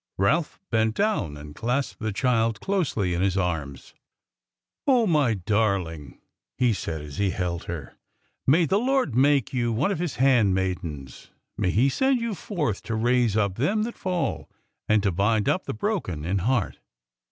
[0.17, 3.93] Ralph bent down and clasped the child closely in his arms.
[4.87, 6.19] "Oh, my darling,"
[6.57, 7.95] he said, as he held her,
[8.47, 11.29] "may the Lord make you one of His handmaidens!
[11.55, 14.49] May He send you forth to raise up them that fall,
[14.89, 16.79] and to bind up the broken in heart!"